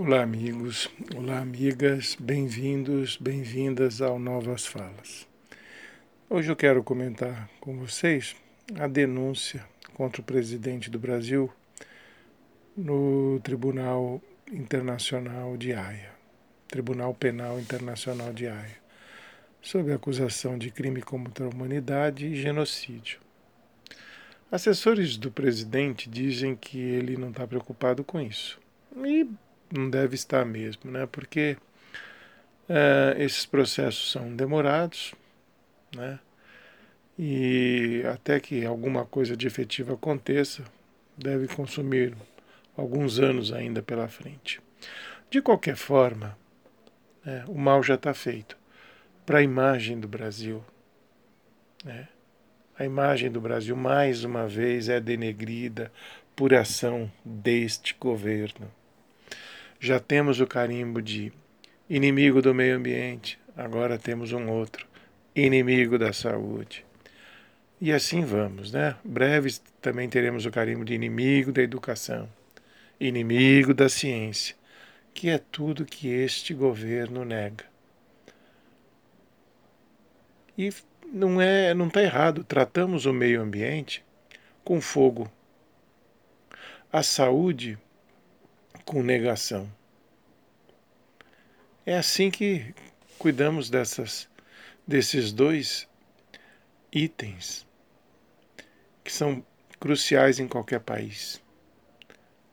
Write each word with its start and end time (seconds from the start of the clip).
Olá, 0.00 0.22
amigos, 0.22 0.88
olá, 1.16 1.40
amigas, 1.40 2.16
bem-vindos, 2.20 3.16
bem-vindas 3.16 4.00
ao 4.00 4.16
Novas 4.16 4.64
Falas. 4.64 5.26
Hoje 6.30 6.52
eu 6.52 6.54
quero 6.54 6.84
comentar 6.84 7.50
com 7.58 7.76
vocês 7.76 8.36
a 8.78 8.86
denúncia 8.86 9.66
contra 9.94 10.22
o 10.22 10.24
presidente 10.24 10.88
do 10.88 11.00
Brasil 11.00 11.52
no 12.76 13.40
Tribunal 13.42 14.22
Internacional 14.52 15.56
de 15.56 15.72
Haia, 15.72 16.12
Tribunal 16.68 17.12
Penal 17.12 17.58
Internacional 17.58 18.32
de 18.32 18.46
Haia, 18.46 18.78
sob 19.60 19.92
acusação 19.92 20.56
de 20.56 20.70
crime 20.70 21.02
contra 21.02 21.44
a 21.44 21.48
humanidade 21.48 22.24
e 22.24 22.40
genocídio. 22.40 23.18
Assessores 24.48 25.16
do 25.16 25.32
presidente 25.32 26.08
dizem 26.08 26.54
que 26.54 26.78
ele 26.78 27.16
não 27.16 27.30
está 27.30 27.44
preocupado 27.48 28.04
com 28.04 28.20
isso. 28.20 28.60
E 29.04 29.28
não 29.72 29.90
deve 29.90 30.14
estar 30.14 30.44
mesmo, 30.44 30.90
né? 30.90 31.06
Porque 31.06 31.56
uh, 32.68 33.20
esses 33.20 33.46
processos 33.46 34.10
são 34.10 34.34
demorados, 34.34 35.14
né? 35.94 36.18
E 37.18 38.02
até 38.12 38.38
que 38.38 38.64
alguma 38.64 39.04
coisa 39.04 39.36
de 39.36 39.46
efetiva 39.46 39.94
aconteça, 39.94 40.62
deve 41.16 41.48
consumir 41.48 42.14
alguns 42.76 43.18
anos 43.18 43.52
ainda 43.52 43.82
pela 43.82 44.06
frente. 44.06 44.60
De 45.28 45.42
qualquer 45.42 45.76
forma, 45.76 46.38
né, 47.24 47.44
o 47.48 47.58
mal 47.58 47.82
já 47.82 47.94
está 47.94 48.14
feito 48.14 48.56
para 49.26 49.38
a 49.38 49.42
imagem 49.42 49.98
do 49.98 50.06
Brasil. 50.06 50.64
Né? 51.84 52.08
A 52.78 52.84
imagem 52.84 53.30
do 53.30 53.40
Brasil, 53.40 53.76
mais 53.76 54.22
uma 54.22 54.46
vez, 54.46 54.88
é 54.88 55.00
denegrida 55.00 55.92
por 56.36 56.54
ação 56.54 57.10
deste 57.24 57.96
governo. 57.98 58.70
Já 59.80 60.00
temos 60.00 60.40
o 60.40 60.46
carimbo 60.46 61.00
de 61.00 61.32
inimigo 61.88 62.42
do 62.42 62.52
meio 62.52 62.76
ambiente, 62.76 63.38
agora 63.56 63.96
temos 63.96 64.32
um 64.32 64.48
outro, 64.48 64.86
inimigo 65.34 65.96
da 65.96 66.12
saúde. 66.12 66.84
E 67.80 67.92
assim 67.92 68.24
vamos, 68.24 68.72
né? 68.72 68.96
Breves 69.04 69.62
também 69.80 70.08
teremos 70.08 70.44
o 70.44 70.50
carimbo 70.50 70.84
de 70.84 70.94
inimigo 70.94 71.52
da 71.52 71.62
educação, 71.62 72.28
inimigo 72.98 73.72
da 73.72 73.88
ciência, 73.88 74.56
que 75.14 75.28
é 75.28 75.38
tudo 75.38 75.84
que 75.84 76.08
este 76.08 76.52
governo 76.52 77.24
nega. 77.24 77.64
E 80.56 80.72
não 81.12 81.40
é, 81.40 81.72
não 81.72 81.86
está 81.86 82.02
errado. 82.02 82.42
Tratamos 82.42 83.06
o 83.06 83.12
meio 83.12 83.40
ambiente 83.40 84.04
com 84.64 84.80
fogo, 84.80 85.30
a 86.92 87.02
saúde 87.02 87.78
com 88.88 89.02
negação. 89.02 89.70
É 91.84 91.98
assim 91.98 92.30
que 92.30 92.74
cuidamos 93.18 93.68
dessas, 93.68 94.26
desses 94.86 95.30
dois 95.30 95.86
itens 96.90 97.66
que 99.04 99.12
são 99.12 99.44
cruciais 99.78 100.40
em 100.40 100.48
qualquer 100.48 100.80
país: 100.80 101.38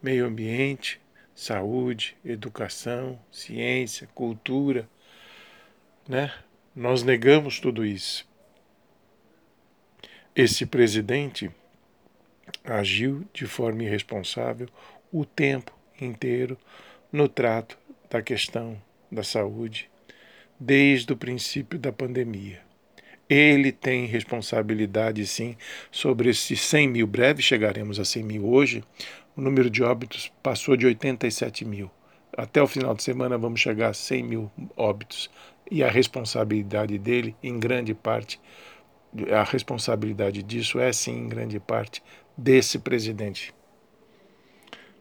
meio 0.04 0.26
ambiente, 0.26 1.00
saúde, 1.34 2.18
educação, 2.24 3.18
ciência, 3.32 4.08
cultura, 4.14 4.90
né? 6.06 6.34
Nós 6.76 7.02
negamos 7.02 7.62
tudo 7.62 7.86
isso. 7.86 8.28
Esse 10.36 10.66
presidente 10.66 11.50
agiu 12.62 13.26
de 13.34 13.48
forma 13.48 13.84
irresponsável 13.84 14.68
o 15.10 15.24
tempo 15.24 15.75
inteiro 16.00 16.58
no 17.12 17.28
trato 17.28 17.78
da 18.10 18.22
questão 18.22 18.82
da 19.12 19.24
saúde 19.24 19.90
desde 20.60 21.12
o 21.12 21.18
princípio 21.18 21.78
da 21.78 21.92
pandemia. 21.92 22.62
Ele 23.28 23.72
tem 23.72 24.06
responsabilidade, 24.06 25.26
sim, 25.26 25.58
sobre 25.92 26.30
esses 26.30 26.62
100 26.62 26.88
mil. 26.88 27.08
Breve 27.08 27.42
chegaremos 27.42 28.00
a 28.00 28.06
100 28.06 28.24
mil. 28.24 28.48
Hoje, 28.48 28.84
o 29.36 29.42
número 29.42 29.70
de 29.70 29.84
óbitos 29.84 30.32
passou 30.44 30.78
de 30.78 30.86
87 30.86 31.66
mil. 31.66 31.90
Até 32.38 32.62
o 32.62 32.68
final 32.68 32.94
de 32.94 33.02
semana, 33.02 33.38
vamos 33.38 33.60
chegar 33.60 33.90
a 33.90 33.94
100 33.94 34.24
mil 34.24 34.52
óbitos. 34.76 35.30
E 35.72 35.84
a 35.84 35.90
responsabilidade 35.90 36.98
dele, 37.00 37.36
em 37.42 37.60
grande 37.60 37.96
parte, 37.96 38.40
a 39.32 39.44
responsabilidade 39.44 40.44
disso 40.44 40.80
é, 40.80 40.94
sim, 40.94 41.18
em 41.18 41.28
grande 41.28 41.60
parte, 41.60 42.04
desse 42.38 42.78
presidente 42.78 43.54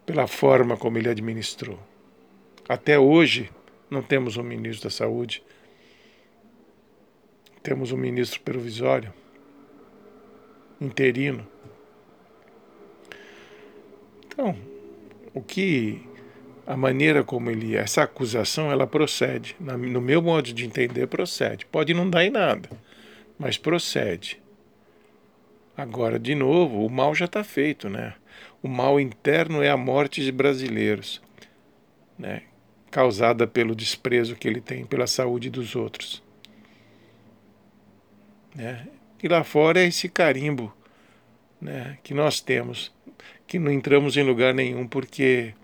pela 0.07 0.27
forma 0.27 0.77
como 0.77 0.99
ele 0.99 1.09
administrou. 1.09 1.79
Até 2.69 2.99
hoje, 2.99 3.51
não 3.91 4.03
temos 4.03 4.37
um 4.37 4.43
ministro 4.43 4.85
da 4.85 4.91
Saúde, 4.91 5.43
temos 7.63 7.93
um 7.93 7.97
ministro 7.97 8.41
provisório, 8.41 9.13
interino. 10.81 11.47
Então, 14.27 14.57
o 15.33 15.41
que 15.41 16.07
a 16.67 16.77
maneira 16.77 17.23
como 17.23 17.51
ele 17.51 17.77
essa 17.77 18.03
acusação 18.03 18.71
ela 18.71 18.87
procede, 18.87 19.55
no 19.61 20.01
meu 20.01 20.23
modo 20.23 20.53
de 20.53 20.65
entender 20.65 21.07
procede. 21.07 21.67
Pode 21.67 21.93
não 21.95 22.09
dar 22.09 22.25
em 22.25 22.31
nada, 22.31 22.69
mas 23.39 23.59
procede. 23.59 24.43
Agora, 25.77 26.19
de 26.19 26.35
novo, 26.35 26.85
o 26.85 26.91
mal 26.91 27.15
já 27.15 27.25
está 27.25 27.45
feito, 27.45 27.89
né? 27.89 28.15
O 28.63 28.69
mal 28.69 28.99
interno 28.99 29.63
é 29.63 29.71
a 29.71 29.77
morte 29.77 30.23
de 30.23 30.33
brasileiros, 30.33 31.21
né? 32.19 32.43
causada 32.91 33.47
pelo 33.47 33.75
desprezo 33.75 34.37
que 34.37 34.47
ele 34.47 34.61
tem 34.61 34.85
pela 34.85 35.07
saúde 35.07 35.51
dos 35.51 35.75
outros. 35.75 36.23
Né? 38.55 38.87
E 39.23 39.27
lá 39.27 39.43
fora 39.43 39.81
é 39.81 39.87
esse 39.87 40.09
carimbo 40.09 40.73
né, 41.61 41.99
que 42.05 42.15
nós 42.15 42.41
temos, 42.41 42.95
que 43.47 43.59
não 43.59 43.73
entramos 43.73 44.17
em 44.17 44.23
lugar 44.23 44.55
nenhum 44.55 44.87
porque 44.87 45.55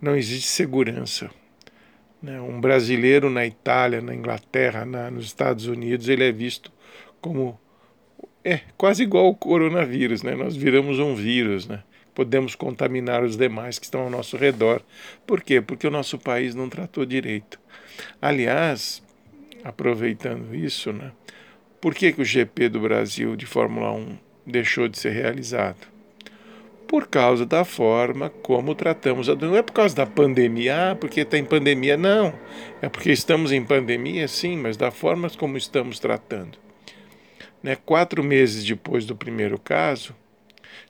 não 0.00 0.16
existe 0.16 0.48
segurança. 0.48 1.30
Né? 2.22 2.40
Um 2.40 2.58
brasileiro 2.58 3.28
na 3.28 3.44
Itália, 3.44 4.00
na 4.00 4.14
Inglaterra, 4.14 4.86
na, 4.86 5.10
nos 5.10 5.26
Estados 5.26 5.66
Unidos, 5.66 6.08
ele 6.08 6.24
é 6.24 6.32
visto 6.32 6.72
como 7.20 7.60
é 8.42 8.60
quase 8.76 9.02
igual 9.02 9.26
ao 9.26 9.34
coronavírus, 9.34 10.22
né? 10.22 10.34
Nós 10.34 10.54
viramos 10.54 10.98
um 10.98 11.14
vírus, 11.14 11.66
né? 11.66 11.82
Podemos 12.14 12.54
contaminar 12.54 13.24
os 13.24 13.36
demais 13.36 13.78
que 13.78 13.84
estão 13.84 14.02
ao 14.02 14.10
nosso 14.10 14.36
redor. 14.36 14.82
Por 15.26 15.42
quê? 15.42 15.60
Porque 15.60 15.86
o 15.86 15.90
nosso 15.90 16.18
país 16.18 16.54
não 16.54 16.68
tratou 16.68 17.04
direito. 17.04 17.58
Aliás, 18.22 19.02
aproveitando 19.64 20.54
isso, 20.54 20.92
né? 20.92 21.12
Por 21.80 21.94
que, 21.94 22.12
que 22.12 22.22
o 22.22 22.24
GP 22.24 22.68
do 22.68 22.80
Brasil 22.80 23.36
de 23.36 23.44
Fórmula 23.44 23.92
1 23.92 24.16
deixou 24.46 24.88
de 24.88 24.98
ser 24.98 25.10
realizado? 25.10 25.86
Por 26.86 27.08
causa 27.08 27.44
da 27.44 27.64
forma 27.64 28.30
como 28.30 28.74
tratamos 28.74 29.28
a 29.28 29.34
Não 29.34 29.56
é 29.56 29.62
por 29.62 29.72
causa 29.72 29.96
da 29.96 30.06
pandemia, 30.06 30.92
ah, 30.92 30.94
porque 30.94 31.20
está 31.20 31.36
em 31.36 31.44
pandemia. 31.44 31.96
Não. 31.96 32.32
É 32.80 32.88
porque 32.88 33.10
estamos 33.10 33.52
em 33.52 33.64
pandemia, 33.64 34.28
sim, 34.28 34.56
mas 34.56 34.76
da 34.76 34.90
forma 34.90 35.28
como 35.30 35.56
estamos 35.56 35.98
tratando. 35.98 36.58
Né? 37.62 37.76
Quatro 37.76 38.22
meses 38.22 38.64
depois 38.64 39.06
do 39.06 39.16
primeiro 39.16 39.58
caso, 39.58 40.14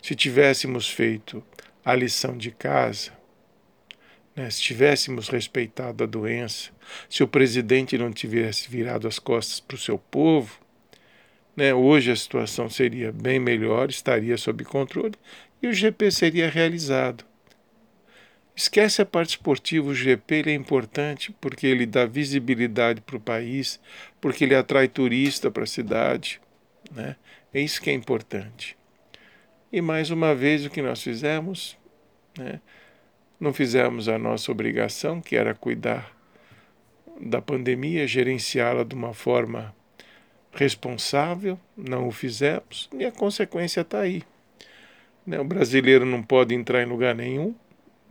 se 0.00 0.14
tivéssemos 0.14 0.88
feito 0.88 1.42
a 1.84 1.94
lição 1.94 2.36
de 2.36 2.50
casa, 2.50 3.12
né? 4.34 4.50
se 4.50 4.60
tivéssemos 4.60 5.28
respeitado 5.28 6.04
a 6.04 6.06
doença, 6.06 6.70
se 7.08 7.22
o 7.22 7.28
presidente 7.28 7.98
não 7.98 8.12
tivesse 8.12 8.68
virado 8.68 9.06
as 9.06 9.18
costas 9.18 9.60
para 9.60 9.76
o 9.76 9.78
seu 9.78 9.98
povo, 9.98 10.58
né? 11.56 11.74
hoje 11.74 12.10
a 12.10 12.16
situação 12.16 12.68
seria 12.68 13.12
bem 13.12 13.38
melhor, 13.38 13.90
estaria 13.90 14.36
sob 14.36 14.64
controle 14.64 15.14
e 15.62 15.68
o 15.68 15.72
GP 15.72 16.10
seria 16.10 16.48
realizado. 16.48 17.24
Esquece 18.56 19.02
a 19.02 19.06
parte 19.06 19.30
esportiva, 19.30 19.88
o 19.88 19.94
GP 19.94 20.44
é 20.46 20.54
importante 20.54 21.34
porque 21.40 21.66
ele 21.66 21.86
dá 21.86 22.06
visibilidade 22.06 23.00
para 23.00 23.16
o 23.16 23.20
país, 23.20 23.80
porque 24.20 24.44
ele 24.44 24.54
atrai 24.54 24.86
turista 24.86 25.50
para 25.50 25.64
a 25.64 25.66
cidade, 25.66 26.40
né? 26.92 27.16
É 27.52 27.60
isso 27.60 27.80
que 27.80 27.90
é 27.90 27.92
importante. 27.92 28.76
E 29.72 29.80
mais 29.80 30.10
uma 30.10 30.34
vez 30.34 30.64
o 30.64 30.70
que 30.70 30.80
nós 30.80 31.02
fizemos, 31.02 31.76
né? 32.38 32.60
não 33.40 33.52
fizemos 33.52 34.08
a 34.08 34.18
nossa 34.18 34.52
obrigação, 34.52 35.20
que 35.20 35.36
era 35.36 35.54
cuidar 35.54 36.14
da 37.20 37.40
pandemia, 37.40 38.06
gerenciá-la 38.06 38.84
de 38.84 38.94
uma 38.94 39.12
forma 39.12 39.74
responsável, 40.52 41.58
não 41.76 42.08
o 42.08 42.12
fizemos, 42.12 42.88
e 42.92 43.04
a 43.04 43.12
consequência 43.12 43.80
está 43.80 44.00
aí. 44.00 44.22
Né? 45.26 45.38
O 45.40 45.44
brasileiro 45.44 46.04
não 46.04 46.22
pode 46.22 46.54
entrar 46.54 46.82
em 46.82 46.86
lugar 46.86 47.14
nenhum, 47.14 47.54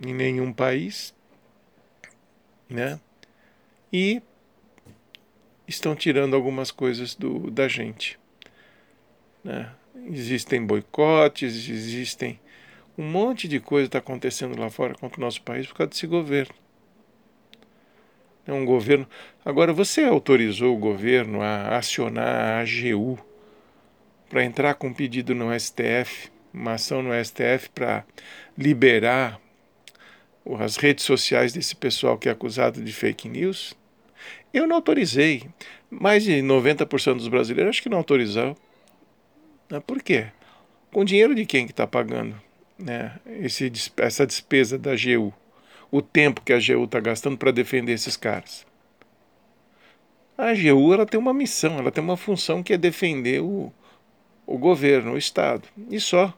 em 0.05 0.13
nenhum 0.13 0.51
país, 0.51 1.13
né? 2.69 2.99
e 3.91 4.21
estão 5.67 5.95
tirando 5.95 6.35
algumas 6.35 6.71
coisas 6.71 7.15
do, 7.15 7.49
da 7.49 7.67
gente. 7.67 8.19
Né? 9.43 9.69
Existem 10.05 10.65
boicotes, 10.65 11.69
existem 11.69 12.39
um 12.97 13.03
monte 13.03 13.47
de 13.47 13.59
coisa 13.59 13.87
está 13.87 13.97
acontecendo 13.97 14.59
lá 14.59 14.69
fora 14.69 14.93
contra 14.93 15.17
o 15.19 15.23
nosso 15.23 15.41
país 15.41 15.65
por 15.65 15.75
causa 15.75 15.89
desse 15.89 16.05
governo. 16.05 16.53
É 18.45 18.53
um 18.53 18.65
governo. 18.65 19.07
Agora, 19.43 19.71
você 19.71 20.03
autorizou 20.03 20.75
o 20.75 20.79
governo 20.79 21.41
a 21.41 21.77
acionar 21.77 22.27
a 22.27 22.59
AGU 22.59 23.17
para 24.29 24.43
entrar 24.43 24.75
com 24.75 24.87
um 24.87 24.93
pedido 24.93 25.33
no 25.33 25.57
STF, 25.57 26.29
uma 26.53 26.73
ação 26.73 27.01
no 27.01 27.11
STF 27.23 27.69
para 27.73 28.05
liberar 28.57 29.39
as 30.59 30.75
redes 30.75 31.05
sociais 31.05 31.53
desse 31.53 31.75
pessoal 31.75 32.17
que 32.17 32.27
é 32.27 32.31
acusado 32.31 32.83
de 32.83 32.91
fake 32.91 33.29
news? 33.29 33.73
Eu 34.53 34.67
não 34.67 34.75
autorizei. 34.75 35.49
Mais 35.89 36.23
de 36.23 36.33
90% 36.41 37.15
dos 37.15 37.27
brasileiros 37.27 37.69
acho 37.69 37.83
que 37.83 37.89
não 37.89 37.99
autorizaram. 39.73 39.81
Por 39.81 40.01
quê? 40.01 40.27
Com 40.91 41.03
dinheiro 41.03 41.33
de 41.33 41.45
quem 41.45 41.65
que 41.65 41.71
está 41.71 41.87
pagando 41.87 42.39
né, 42.77 43.19
esse, 43.25 43.71
essa 43.97 44.25
despesa 44.25 44.77
da 44.77 44.91
AGU? 44.91 45.33
O 45.91 46.01
tempo 46.01 46.41
que 46.41 46.53
a 46.53 46.57
AGU 46.57 46.83
está 46.85 46.99
gastando 46.99 47.37
para 47.37 47.51
defender 47.51 47.93
esses 47.93 48.17
caras? 48.17 48.65
A 50.37 50.49
AGU 50.49 50.93
ela 50.93 51.05
tem 51.05 51.19
uma 51.19 51.33
missão, 51.33 51.77
ela 51.77 51.91
tem 51.91 52.03
uma 52.03 52.17
função 52.17 52.63
que 52.63 52.73
é 52.73 52.77
defender 52.77 53.41
o, 53.41 53.71
o 54.45 54.57
governo, 54.57 55.13
o 55.13 55.17
Estado. 55.17 55.67
E 55.89 55.99
só. 55.99 56.33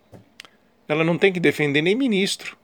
Ela 0.87 1.03
não 1.03 1.17
tem 1.17 1.33
que 1.33 1.39
defender 1.39 1.81
nem 1.81 1.95
ministro. 1.95 2.57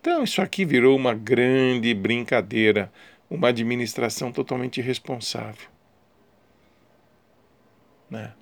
Então, 0.00 0.24
isso 0.24 0.40
aqui 0.40 0.64
virou 0.64 0.96
uma 0.96 1.14
grande 1.14 1.92
brincadeira, 1.94 2.90
uma 3.30 3.48
administração 3.48 4.32
totalmente 4.32 4.80
irresponsável. 4.80 5.68
Né? 8.10 8.32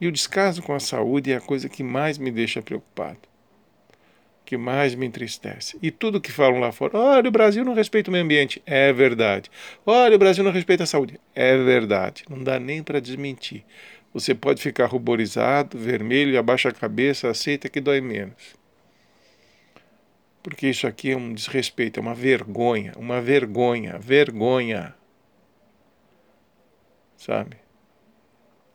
E 0.00 0.08
o 0.08 0.12
descaso 0.12 0.62
com 0.62 0.72
a 0.74 0.80
saúde 0.80 1.30
é 1.30 1.36
a 1.36 1.40
coisa 1.40 1.68
que 1.68 1.82
mais 1.84 2.16
me 2.16 2.30
deixa 2.30 2.62
preocupado, 2.62 3.20
que 4.44 4.56
mais 4.56 4.94
me 4.94 5.04
entristece. 5.06 5.78
E 5.82 5.90
tudo 5.90 6.20
que 6.20 6.32
falam 6.32 6.58
lá 6.58 6.72
fora, 6.72 6.96
olha, 6.96 7.28
o 7.28 7.32
Brasil 7.32 7.62
não 7.62 7.74
respeita 7.74 8.10
o 8.10 8.12
meio 8.12 8.24
ambiente, 8.24 8.62
é 8.64 8.90
verdade. 8.90 9.50
Olha, 9.84 10.16
o 10.16 10.18
Brasil 10.18 10.42
não 10.42 10.50
respeita 10.50 10.84
a 10.84 10.86
saúde, 10.86 11.20
é 11.34 11.56
verdade. 11.58 12.24
Não 12.28 12.42
dá 12.42 12.58
nem 12.58 12.82
para 12.82 13.00
desmentir. 13.00 13.64
Você 14.14 14.34
pode 14.34 14.62
ficar 14.62 14.86
ruborizado, 14.86 15.78
vermelho, 15.78 16.38
abaixa 16.38 16.70
a 16.70 16.72
cabeça, 16.72 17.28
aceita 17.28 17.68
que 17.68 17.80
dói 17.80 18.00
menos 18.00 18.61
porque 20.42 20.68
isso 20.68 20.86
aqui 20.86 21.12
é 21.12 21.16
um 21.16 21.32
desrespeito, 21.32 22.00
é 22.00 22.02
uma 22.02 22.14
vergonha, 22.14 22.92
uma 22.96 23.20
vergonha, 23.20 23.98
vergonha. 23.98 24.94
Sabe? 27.16 27.56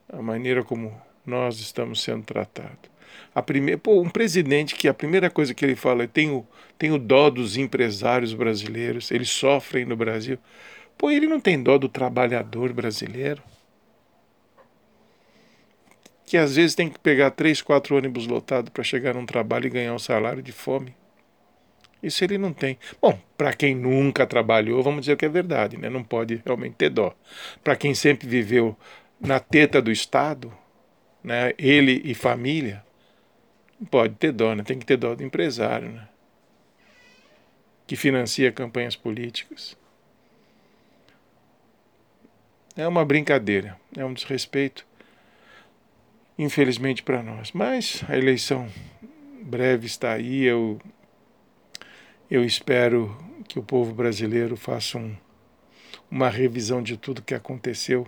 A 0.08 0.22
maneira 0.22 0.64
como 0.64 1.00
nós 1.26 1.60
estamos 1.60 2.02
sendo 2.02 2.24
tratados. 2.24 2.90
A 3.36 3.42
primeira, 3.42 3.78
pô, 3.78 4.02
um 4.02 4.10
presidente 4.10 4.76
que 4.76 4.88
a 4.88 4.94
primeira 4.94 5.30
coisa 5.30 5.54
que 5.54 5.66
ele 5.66 5.76
fala 5.76 6.04
é 6.04 6.08
tenho, 6.08 6.48
tenho 6.78 6.98
dó 6.98 7.30
dos 7.30 7.58
empresários 7.58 8.34
brasileiros, 8.34 9.12
eles 9.12 9.30
sofrem 9.30 9.86
no 9.86 9.96
Brasil. 9.98 10.40
Pô, 10.98 11.12
ele 11.12 11.28
não 11.28 11.40
tem 11.40 11.62
dó 11.62 11.78
do 11.78 11.90
trabalhador 11.90 12.72
brasileiro? 12.72 13.44
Que 16.26 16.38
às 16.38 16.56
vezes 16.56 16.76
tem 16.76 16.90
que 16.90 17.00
pegar 17.00 17.32
três, 17.32 17.62
quatro 17.62 17.96
ônibus 17.96 18.26
lotados 18.26 18.70
para 18.70 18.84
chegar 18.84 19.16
num 19.16 19.26
trabalho 19.26 19.68
e 19.68 19.70
ganhar 19.70 19.94
um 19.94 20.00
salário 20.00 20.42
de 20.42 20.52
fome. 20.52 20.96
Isso 22.02 22.24
ele 22.24 22.38
não 22.38 22.54
tem. 22.54 22.78
Bom, 23.02 23.20
para 23.38 23.54
quem 23.54 23.76
nunca 23.76 24.26
trabalhou, 24.26 24.84
vamos 24.84 25.02
dizer 25.02 25.18
que 25.18 25.26
é 25.26 25.30
verdade, 25.30 25.78
né? 25.78 25.90
não 25.90 26.04
pode 26.04 26.42
realmente 26.46 26.76
ter 26.76 26.90
dó. 26.90 27.16
Para 27.64 27.76
quem 27.76 27.94
sempre 27.96 28.28
viveu 28.28 28.78
na 29.20 29.40
teta 29.40 29.82
do 29.82 29.92
Estado, 29.92 30.54
né? 31.24 31.54
ele 31.58 32.02
e 32.06 32.14
família, 32.14 32.84
pode 33.90 34.16
ter 34.16 34.32
dó, 34.32 34.54
né? 34.54 34.64
tem 34.64 34.78
que 34.78 34.86
ter 34.86 34.98
dó 34.98 35.16
do 35.16 35.24
empresário, 35.24 35.90
né? 35.90 36.08
que 37.88 37.96
financia 37.96 38.52
campanhas 38.52 38.96
políticas. 38.96 39.76
É 42.76 42.88
uma 42.88 43.04
brincadeira, 43.04 43.76
é 43.96 44.06
um 44.06 44.14
desrespeito, 44.14 44.86
infelizmente 46.38 47.02
para 47.02 47.24
nós. 47.24 47.52
Mas 47.52 48.04
a 48.08 48.16
eleição 48.16 48.70
breve 49.42 49.88
está 49.88 50.12
aí, 50.12 50.44
eu 50.44 50.80
eu 52.30 52.44
espero 52.44 53.16
que 53.48 53.58
o 53.58 53.64
povo 53.64 53.94
brasileiro 53.94 54.58
faça 54.58 54.98
um, 54.98 55.16
uma 56.12 56.30
revisão 56.30 56.82
de 56.82 56.98
tudo 56.98 57.22
que 57.22 57.34
aconteceu. 57.34 58.08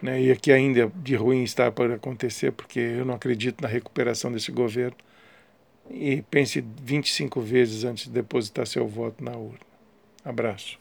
Né, 0.00 0.20
e 0.20 0.32
aqui 0.32 0.50
ainda 0.50 0.90
de 0.96 1.14
ruim 1.14 1.44
está 1.44 1.70
para 1.70 1.94
acontecer, 1.94 2.50
porque 2.52 2.80
eu 2.80 3.04
não 3.04 3.14
acredito 3.14 3.62
na 3.62 3.68
recuperação 3.68 4.32
desse 4.32 4.50
governo. 4.50 4.96
E 5.90 6.22
pense 6.22 6.64
25 6.82 7.40
vezes 7.40 7.84
antes 7.84 8.04
de 8.04 8.10
depositar 8.10 8.66
seu 8.66 8.86
voto 8.86 9.22
na 9.22 9.32
urna. 9.32 9.60
Abraço. 10.24 10.78